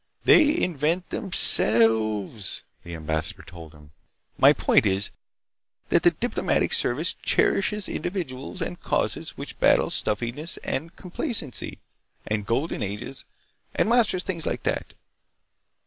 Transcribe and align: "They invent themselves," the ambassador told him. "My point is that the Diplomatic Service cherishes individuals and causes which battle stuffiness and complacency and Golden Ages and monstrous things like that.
"They 0.23 0.59
invent 0.59 1.11
themselves," 1.11 2.63
the 2.83 2.95
ambassador 2.95 3.43
told 3.43 3.73
him. 3.75 3.91
"My 4.35 4.51
point 4.51 4.83
is 4.87 5.11
that 5.89 6.01
the 6.01 6.09
Diplomatic 6.09 6.73
Service 6.73 7.13
cherishes 7.21 7.87
individuals 7.87 8.63
and 8.63 8.79
causes 8.81 9.37
which 9.37 9.59
battle 9.59 9.91
stuffiness 9.91 10.57
and 10.63 10.95
complacency 10.95 11.77
and 12.25 12.47
Golden 12.47 12.81
Ages 12.81 13.25
and 13.75 13.89
monstrous 13.89 14.23
things 14.23 14.47
like 14.47 14.63
that. 14.63 14.95